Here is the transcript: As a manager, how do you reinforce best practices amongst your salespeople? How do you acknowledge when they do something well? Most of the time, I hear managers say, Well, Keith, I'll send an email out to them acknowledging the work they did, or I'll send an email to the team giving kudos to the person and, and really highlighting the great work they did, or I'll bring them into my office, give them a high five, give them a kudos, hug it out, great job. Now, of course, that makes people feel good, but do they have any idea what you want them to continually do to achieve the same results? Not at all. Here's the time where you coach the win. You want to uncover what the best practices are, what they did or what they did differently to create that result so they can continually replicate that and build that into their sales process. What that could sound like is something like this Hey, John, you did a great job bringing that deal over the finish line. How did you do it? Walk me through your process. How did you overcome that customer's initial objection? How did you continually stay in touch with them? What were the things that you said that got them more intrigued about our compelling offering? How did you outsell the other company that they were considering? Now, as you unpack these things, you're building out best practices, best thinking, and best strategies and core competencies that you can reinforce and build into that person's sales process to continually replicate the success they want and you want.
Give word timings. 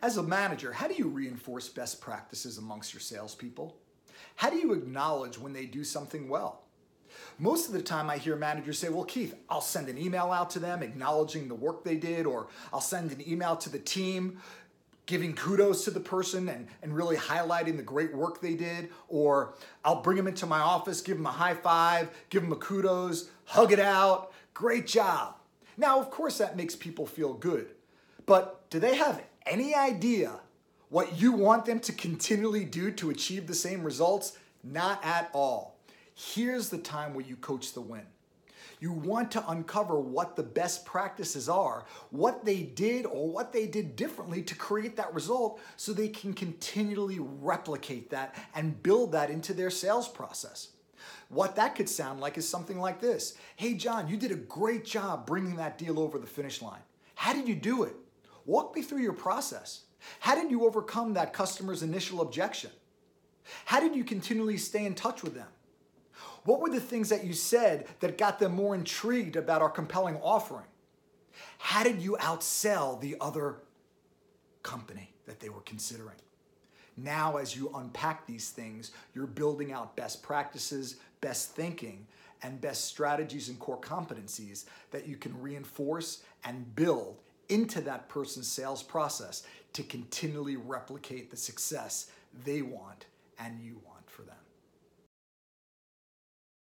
As 0.00 0.16
a 0.16 0.22
manager, 0.22 0.72
how 0.72 0.86
do 0.86 0.94
you 0.94 1.08
reinforce 1.08 1.68
best 1.68 2.00
practices 2.00 2.56
amongst 2.56 2.94
your 2.94 3.00
salespeople? 3.00 3.76
How 4.36 4.48
do 4.48 4.56
you 4.56 4.72
acknowledge 4.72 5.38
when 5.38 5.52
they 5.52 5.66
do 5.66 5.82
something 5.82 6.28
well? 6.28 6.62
Most 7.38 7.66
of 7.66 7.72
the 7.72 7.82
time, 7.82 8.08
I 8.08 8.18
hear 8.18 8.36
managers 8.36 8.78
say, 8.78 8.90
Well, 8.90 9.04
Keith, 9.04 9.34
I'll 9.48 9.60
send 9.60 9.88
an 9.88 9.98
email 9.98 10.30
out 10.30 10.50
to 10.50 10.60
them 10.60 10.82
acknowledging 10.82 11.48
the 11.48 11.54
work 11.54 11.82
they 11.82 11.96
did, 11.96 12.26
or 12.26 12.48
I'll 12.72 12.80
send 12.80 13.10
an 13.10 13.28
email 13.28 13.56
to 13.56 13.70
the 13.70 13.78
team 13.78 14.40
giving 15.06 15.34
kudos 15.34 15.86
to 15.86 15.90
the 15.90 15.98
person 15.98 16.50
and, 16.50 16.68
and 16.82 16.94
really 16.94 17.16
highlighting 17.16 17.78
the 17.78 17.82
great 17.82 18.14
work 18.14 18.42
they 18.42 18.54
did, 18.54 18.90
or 19.08 19.54
I'll 19.82 20.02
bring 20.02 20.18
them 20.18 20.28
into 20.28 20.44
my 20.44 20.60
office, 20.60 21.00
give 21.00 21.16
them 21.16 21.24
a 21.24 21.32
high 21.32 21.54
five, 21.54 22.10
give 22.28 22.42
them 22.42 22.52
a 22.52 22.56
kudos, 22.56 23.30
hug 23.46 23.72
it 23.72 23.80
out, 23.80 24.32
great 24.52 24.86
job. 24.86 25.36
Now, 25.78 25.98
of 25.98 26.10
course, 26.10 26.36
that 26.38 26.58
makes 26.58 26.76
people 26.76 27.06
feel 27.06 27.32
good, 27.32 27.70
but 28.26 28.68
do 28.68 28.78
they 28.78 28.96
have 28.96 29.22
any 29.48 29.74
idea 29.74 30.40
what 30.90 31.20
you 31.20 31.32
want 31.32 31.64
them 31.64 31.80
to 31.80 31.92
continually 31.92 32.64
do 32.64 32.90
to 32.92 33.10
achieve 33.10 33.46
the 33.46 33.54
same 33.54 33.82
results? 33.82 34.38
Not 34.62 35.04
at 35.04 35.30
all. 35.32 35.78
Here's 36.14 36.68
the 36.68 36.78
time 36.78 37.14
where 37.14 37.24
you 37.24 37.36
coach 37.36 37.72
the 37.72 37.80
win. 37.80 38.06
You 38.80 38.92
want 38.92 39.32
to 39.32 39.50
uncover 39.50 39.98
what 39.98 40.36
the 40.36 40.42
best 40.42 40.84
practices 40.84 41.48
are, 41.48 41.84
what 42.10 42.44
they 42.44 42.62
did 42.62 43.06
or 43.06 43.28
what 43.28 43.52
they 43.52 43.66
did 43.66 43.96
differently 43.96 44.42
to 44.42 44.54
create 44.54 44.96
that 44.96 45.12
result 45.12 45.60
so 45.76 45.92
they 45.92 46.08
can 46.08 46.32
continually 46.32 47.18
replicate 47.18 48.10
that 48.10 48.36
and 48.54 48.80
build 48.82 49.12
that 49.12 49.30
into 49.30 49.52
their 49.52 49.70
sales 49.70 50.06
process. 50.06 50.68
What 51.28 51.56
that 51.56 51.74
could 51.74 51.88
sound 51.88 52.20
like 52.20 52.38
is 52.38 52.48
something 52.48 52.78
like 52.78 53.00
this 53.00 53.36
Hey, 53.56 53.74
John, 53.74 54.08
you 54.08 54.16
did 54.16 54.30
a 54.30 54.36
great 54.36 54.84
job 54.84 55.26
bringing 55.26 55.56
that 55.56 55.78
deal 55.78 55.98
over 55.98 56.18
the 56.18 56.26
finish 56.26 56.62
line. 56.62 56.80
How 57.16 57.32
did 57.32 57.48
you 57.48 57.56
do 57.56 57.82
it? 57.82 57.96
Walk 58.48 58.74
me 58.74 58.80
through 58.80 59.02
your 59.02 59.12
process. 59.12 59.82
How 60.20 60.34
did 60.34 60.50
you 60.50 60.64
overcome 60.64 61.12
that 61.12 61.34
customer's 61.34 61.82
initial 61.82 62.22
objection? 62.22 62.70
How 63.66 63.78
did 63.78 63.94
you 63.94 64.04
continually 64.04 64.56
stay 64.56 64.86
in 64.86 64.94
touch 64.94 65.22
with 65.22 65.34
them? 65.34 65.48
What 66.44 66.60
were 66.60 66.70
the 66.70 66.80
things 66.80 67.10
that 67.10 67.24
you 67.24 67.34
said 67.34 67.86
that 68.00 68.16
got 68.16 68.38
them 68.38 68.54
more 68.54 68.74
intrigued 68.74 69.36
about 69.36 69.60
our 69.60 69.68
compelling 69.68 70.16
offering? 70.16 70.64
How 71.58 71.82
did 71.82 72.00
you 72.00 72.16
outsell 72.20 72.98
the 72.98 73.16
other 73.20 73.56
company 74.62 75.12
that 75.26 75.40
they 75.40 75.50
were 75.50 75.60
considering? 75.60 76.16
Now, 76.96 77.36
as 77.36 77.54
you 77.54 77.70
unpack 77.74 78.26
these 78.26 78.48
things, 78.48 78.92
you're 79.14 79.26
building 79.26 79.72
out 79.72 79.94
best 79.94 80.22
practices, 80.22 80.96
best 81.20 81.54
thinking, 81.54 82.06
and 82.42 82.62
best 82.62 82.86
strategies 82.86 83.50
and 83.50 83.58
core 83.58 83.78
competencies 83.78 84.64
that 84.90 85.06
you 85.06 85.16
can 85.16 85.38
reinforce 85.38 86.22
and 86.44 86.74
build 86.74 87.18
into 87.48 87.80
that 87.82 88.08
person's 88.08 88.48
sales 88.48 88.82
process 88.82 89.44
to 89.72 89.82
continually 89.82 90.56
replicate 90.56 91.30
the 91.30 91.36
success 91.36 92.10
they 92.44 92.62
want 92.62 93.06
and 93.38 93.60
you 93.60 93.80
want. 93.84 93.98